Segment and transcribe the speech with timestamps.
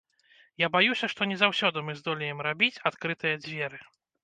[0.61, 3.77] Я баюся, што не заўсёды мы здолеем рабіць адкрытыя дзверы.